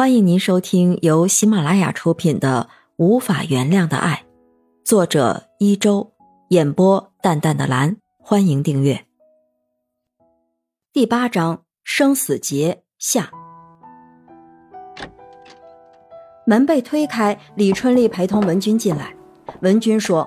[0.00, 4.24] 欢迎您收听由喜马拉雅出品的《无法原谅的爱》，
[4.82, 6.10] 作者一周，
[6.48, 7.98] 演播淡淡的蓝。
[8.18, 9.04] 欢迎订阅。
[10.90, 13.30] 第八章生死劫下，
[16.46, 19.14] 门被推开，李春丽陪同文君进来。
[19.60, 20.26] 文君说：“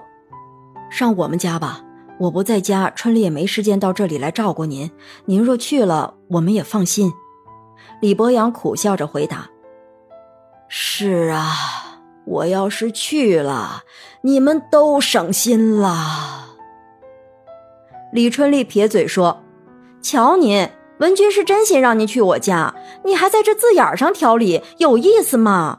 [0.91, 1.83] 上我们家吧，
[2.19, 4.91] 我不在家，春丽也没时间到这里来照顾您。
[5.25, 7.11] 您若去了，我们也放心。”
[8.01, 9.49] 李博阳苦笑着回答。
[10.75, 13.83] 是啊，我要是去了，
[14.21, 16.55] 你们都省心了。
[18.11, 19.43] 李春丽撇嘴说
[20.01, 20.67] ：“瞧您，
[20.97, 22.73] 文君是真心让您去我家，
[23.05, 25.77] 你还在这字眼上挑理，有意思吗？”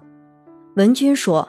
[0.77, 1.49] 文君说：“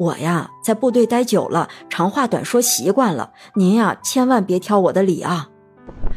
[0.00, 5.50] 我呀，在部队待久了，长话短说习惯了，您呀，千万别挑我的理啊。”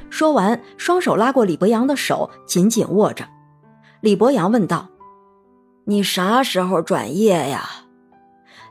[0.10, 3.26] 说完，双手拉过李博阳的手，紧紧握着。
[4.00, 4.88] 李博阳问道。
[5.88, 7.70] 你啥时候转业呀？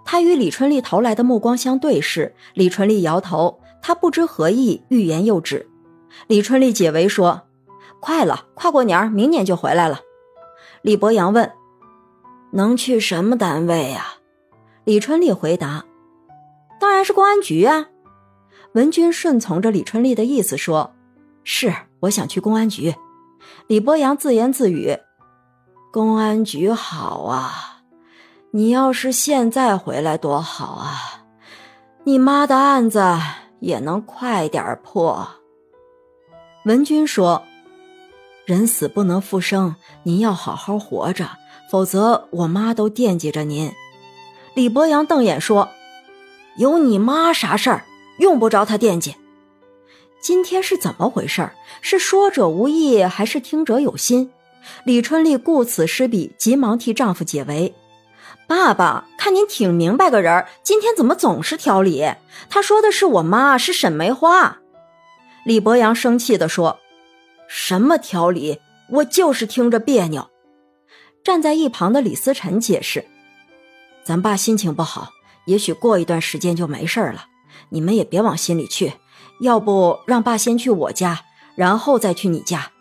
[0.04, 5.68] 他与李春丽投来的目光相对视，李春丽摇头，他不知何意，欲言又止。
[6.26, 7.42] 李春丽解围说
[8.00, 10.00] ：“快了，跨过年明年就回来了。”
[10.82, 11.50] 李博阳问
[12.52, 14.14] ：“能去什么单位呀？”
[14.84, 15.84] 李春丽回答
[16.80, 17.86] ：“当然是公安局啊。”
[18.74, 20.92] 文军顺从着李春丽的意思说
[21.44, 22.94] ：“是，我想去公安局。”
[23.68, 24.98] 李博阳自言自语。
[25.94, 27.82] 公安局好啊，
[28.50, 31.22] 你要是现在回来多好啊，
[32.02, 33.16] 你妈的案子
[33.60, 35.24] 也能快点破。
[36.64, 37.44] 文君说
[38.44, 41.30] ：“人死不能复生，您要好好活着，
[41.70, 43.70] 否则我妈都惦记着您。”
[44.56, 45.68] 李博阳瞪眼说
[46.58, 47.84] ：“有你妈啥事儿？
[48.18, 49.14] 用不着她惦记。
[50.20, 51.52] 今天是怎么回事？
[51.80, 54.32] 是说者无意，还是听者有心？”
[54.84, 57.74] 李春丽顾此失彼，急忙替丈夫解围。
[58.46, 62.04] 爸爸，看您挺明白个人，今天怎么总是挑理？
[62.50, 64.58] 他说的是我妈，是沈梅花。
[65.44, 66.78] 李博阳生气地说
[67.48, 68.60] ：“什么挑理？
[68.90, 70.28] 我就是听着别扭。”
[71.24, 73.06] 站在一旁的李思辰解释
[74.04, 75.10] ：“咱爸心情不好，
[75.46, 77.26] 也许过一段时间就没事了。
[77.70, 78.92] 你们也别往心里去，
[79.40, 81.22] 要不让爸先去我家，
[81.56, 82.72] 然后再去你家。”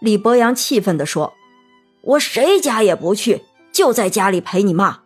[0.00, 1.34] 李博阳气愤地说
[2.02, 5.00] ：“我谁家也不去，就在家里陪你妈。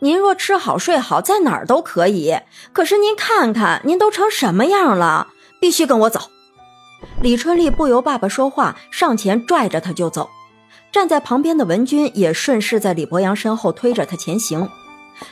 [0.00, 2.38] 您若吃好睡好，在哪儿都可以。
[2.72, 5.28] 可是您看看，您都成什么样了？
[5.60, 6.30] 必须跟我走。”
[7.20, 10.28] 李春丽不由爸爸说话，上前拽着他就走。
[10.90, 14.68] 站在旁边的文君也顺势在李博阳身后推着他前行。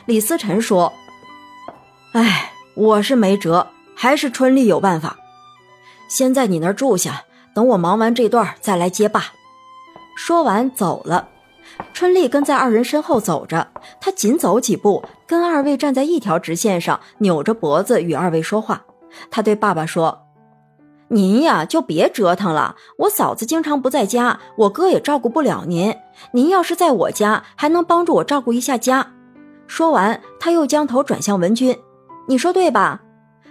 [0.04, 0.92] 李思辰说
[2.12, 5.16] ：“哎，我是没辙，还是春丽有办法。
[6.08, 7.24] 先在你那儿住下。”
[7.56, 9.32] 等我忙完这段再来接爸。
[10.14, 11.26] 说完走了，
[11.94, 13.66] 春丽跟在二人身后走着。
[13.98, 18.84] 她紧走几步，跟二位站在一条直线上，扭着脖子与二位说话。
[19.30, 20.26] 她对爸爸说
[21.08, 22.76] ：“您呀，就别折腾了。
[22.98, 25.96] 我嫂子经常不在家，我哥也照顾不了您。
[26.32, 29.14] 您要是在我家，还能帮助我照顾一下家。”
[29.66, 31.74] 说完，他又将头转向文君
[32.28, 33.00] ：“你说对吧？”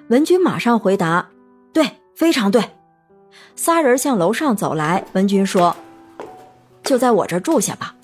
[0.09, 1.29] 文君马上回答
[1.73, 2.63] ：“对，非常对。”
[3.55, 5.75] 仨人向楼上走来，文君说
[6.83, 7.95] ：“就在我这住下吧。”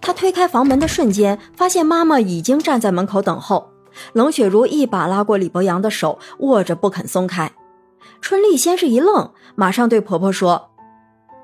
[0.00, 3.70] 他推开房门的瞬间，发现妈妈已经站在门口等候。
[4.12, 7.50] 冷雪如一把拉过李博阳的手，握着不肯松开。
[8.20, 10.70] 春丽先是一愣，马上对婆婆说：“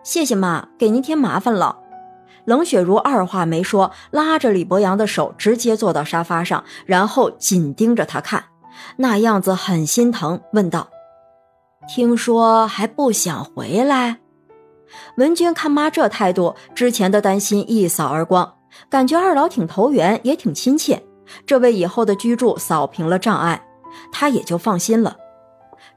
[0.05, 1.79] 谢谢妈，给您添麻烦了。”
[2.47, 8.45] 冷雪如二话没说，拉着李博阳的手直接坐到沙发上，然后紧盯着他看，
[8.99, 10.89] 那样子很心疼，问道。
[11.87, 14.19] 听说还不想回来，
[15.17, 18.55] 文君看妈这态度，之前的担心一扫而光，
[18.89, 21.03] 感觉二老挺投缘，也挺亲切，
[21.47, 23.63] 这为以后的居住扫平了障碍，
[24.11, 25.17] 他也就放心了。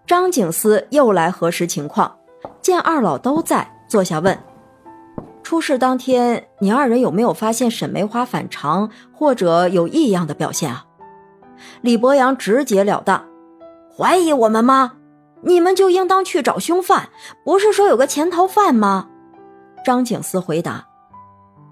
[0.05, 2.17] 张景思又来核实情况，
[2.61, 4.37] 见二老都在，坐下问：
[5.41, 10.85] 出事当天，你二人有没有发现沈梅花反常或者有异样的表现啊？
[11.81, 13.25] 李博阳直截了当：
[13.95, 14.93] 怀疑我们吗？
[15.41, 17.09] 你们就应当去找凶犯，
[17.45, 19.09] 不是说有个潜逃犯吗？
[19.85, 20.85] 张景思回答：“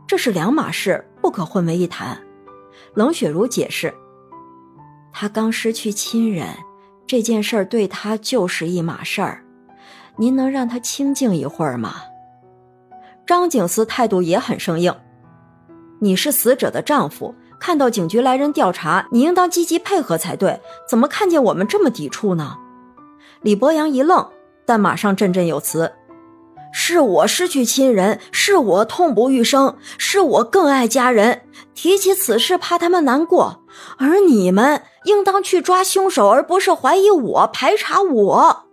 [0.08, 2.18] 这是两码事，不可混为一谈。”
[2.94, 3.94] 冷雪如解释
[5.12, 6.48] ：“他刚失去亲人，
[7.06, 9.44] 这件事儿对他就是一码事儿。
[10.18, 11.96] 您能让他清静一会儿吗？”
[13.28, 14.96] 张景思态度也很生硬
[16.00, 22.56] ：“你是死者的丈夫，看到警局来人调查，你应当积极配合才对，怎么看见我们这么抵触呢？”
[23.42, 24.30] 李博阳一愣，
[24.66, 25.94] 但马上振振有词
[26.74, 31.44] ：“是我失去亲人，是我痛不欲生，是我更爱家人。
[31.74, 33.64] 提起此事，怕他们难过，
[33.98, 38.66] 而你们应当去抓凶手，而不是怀疑我、排查我。”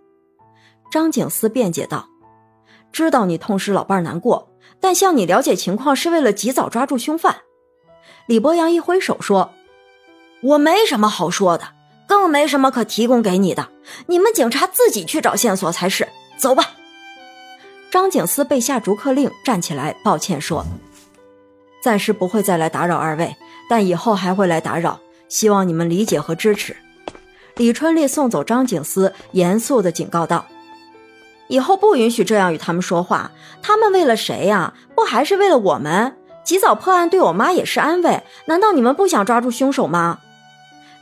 [0.89, 2.07] 张景思辩解道
[2.91, 4.49] ：“知道你痛失老伴难过，
[4.79, 7.37] 但向你了解情况是为了及早抓住凶犯。”
[8.27, 9.51] 李博阳一挥手说
[10.43, 11.72] ：“我没什么好说的，
[12.07, 13.69] 更没什么可提供给你的。
[14.07, 16.07] 你们警察自己去找线索才是。
[16.37, 16.71] 走吧。”
[17.91, 20.65] 张景思被下逐客令，站起来抱歉说
[21.83, 23.35] ：“暂时不会再来打扰二位，
[23.69, 26.75] 但以后还会来打扰，希望你们理解和支持。”
[27.55, 30.47] 李春丽送走张景思，严肃地警告道
[31.47, 33.31] ：“以后不允许这样与他们说话。
[33.61, 34.73] 他们为了谁呀？
[34.95, 40.19] 不还是为了我们？”及早破案对我妈也是安慰，难道你们不想抓住凶手吗？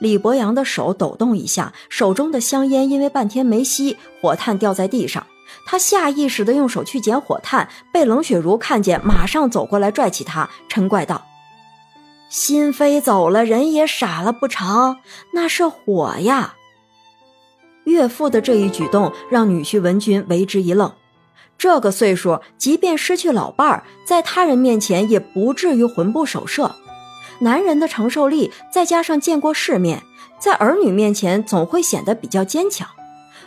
[0.01, 5.27] 李博阳的手抖动一下，手中的香烟因为半天没吸，火炭掉在地上。
[5.67, 11.23] 他下意识地用手去捡火炭，被冷雪茹看见，马上走过来拽起他，嗔怪道
[12.29, 14.97] ：“心飞走了，人也傻了不成？
[15.33, 16.55] 那是火呀！”
[17.85, 20.91] 岳父的这一举动让女婿文军为之一愣。
[21.59, 26.73] 这个岁数，即便失去老伴儿，在他人面前也不至于魂不守舍。
[27.41, 30.03] 男人的承受力，再加上见过世面，
[30.39, 32.87] 在儿女面前总会显得比较坚强。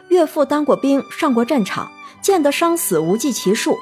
[0.08, 3.78] 岳父当过兵，上过战场，见得生死无计其数，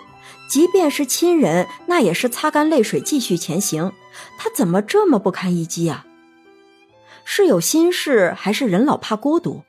[0.48, 3.92] 即便是亲人，那也是擦干泪水继续前行。
[4.38, 6.04] 他怎么这么不堪一击啊？
[7.24, 9.62] 是有心事，还是人老怕孤独？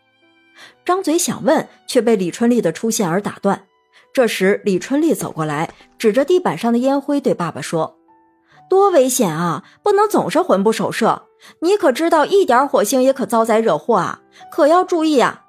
[0.84, 3.64] 张嘴想问，却被李春丽的出现而打断。
[4.12, 7.98] 这时，李春丽走过来，指着地板上的烟灰，对爸爸说
[8.74, 9.64] ：“多危险啊！
[9.84, 11.28] 不能总是魂不守舍。
[11.60, 14.22] 你可知道，一点火星也可遭灾惹祸啊！
[14.52, 15.44] 可要注意啊！”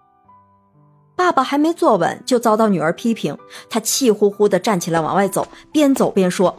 [1.17, 3.39] 爸爸还没坐稳，就遭到女儿批评，
[3.71, 6.55] 他气呼呼地站起来往外走，边走边说：“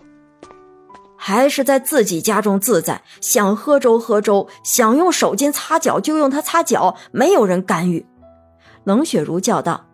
[1.16, 8.04] 还是在自己家中自在，想喝粥喝粥，想用手巾擦脚就用它擦脚，没有人干预。”
[8.86, 9.86] 冷雪如叫道：“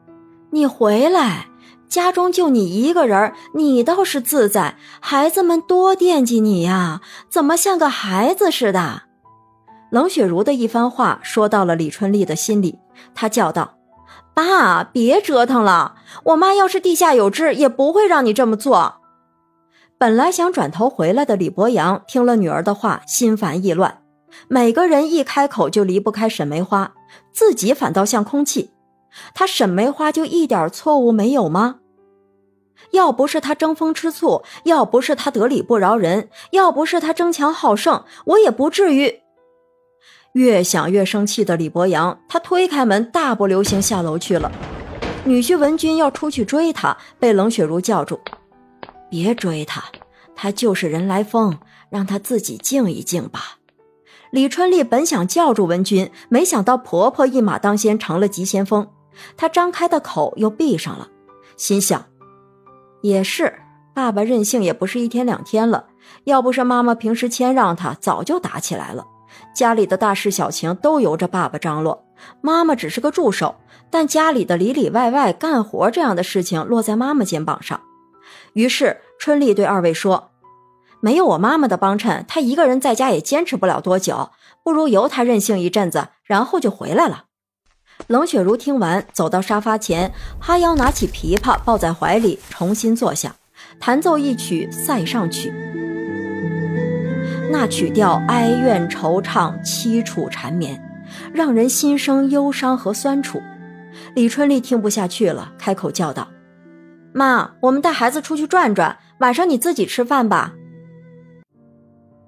[0.51, 1.47] 你回来！”
[1.91, 9.03] 家中就你一个人，你倒是自在，孩子们多惦记你呀，怎么像个孩子似的？
[9.91, 12.79] 冷雪茹的一番话说到了李春丽的心里，
[13.13, 13.73] 她叫道
[14.33, 19.01] ：“爸，别折腾了，我妈要是地下有知，也不会让你这么做。”
[19.99, 23.97] 本来想转头回来的李博阳听了女儿的话，心烦意乱。
[24.47, 26.93] 每个人一开口就离不开沈梅花，
[27.33, 28.71] 自己反倒像空气。
[29.33, 31.79] 他沈梅花就一点错误没有吗？
[32.91, 39.21] 要不是他争风吃醋，要不是他得理不饶人，要不是他争强好胜，我也不至于。
[40.33, 44.51] 越想越生气的李博阳，他推开门，大步流星下楼去了。
[45.23, 48.19] 女婿文军要出去追他，被冷雪茹叫住
[49.09, 49.83] ：“别追他，
[50.35, 53.57] 他就是人来疯，让他自己静一静吧。”
[54.31, 58.87] 李春丽本想叫住文军，没想到婆婆一马当先，成了急先锋。
[59.35, 61.09] 她张开的口又闭上了，
[61.57, 62.05] 心想。
[63.01, 63.53] 也是，
[63.93, 65.87] 爸爸任性也不是一天两天了。
[66.25, 69.05] 要不是妈妈平时谦让他，早就打起来了。
[69.55, 72.05] 家里的大事小情都由着爸爸张罗，
[72.41, 73.55] 妈妈只是个助手。
[73.89, 77.81] 但家里的里里外外干活这样的事情落在妈妈肩膀上。
[78.53, 80.31] 于是春丽对二位说
[81.01, 84.29] ：“没有我妈妈的帮衬，她一个人在家也坚持不了多久。
[84.63, 87.25] 不如由她任性一阵子，然后就回来了。”
[88.07, 93.35] 冷雪如听完，走到沙发前，哈腰拿起琵琶，抱在怀里，重新坐下，
[93.79, 95.49] 弹奏一曲《塞上曲》。
[97.49, 100.81] 那曲调哀怨惆怅、凄楚缠绵，
[101.33, 103.41] 让人心生忧伤和酸楚。
[104.15, 106.27] 李春丽听不下去了，开口叫道
[107.13, 110.53] ：“妈，我们带孩子出去转转，晚上你自己吃饭吧。”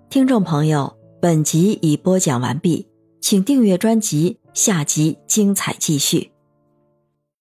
[0.10, 2.90] 听众朋友，本集已播讲完毕，
[3.22, 4.43] 请订阅专辑。
[4.54, 6.33] 下集精彩继续。